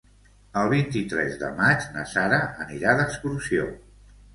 [0.61, 3.73] El vint-i-tres de maig na Sara anirà d'excursió.